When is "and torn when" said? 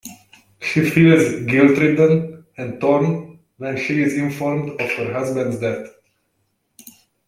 2.57-3.77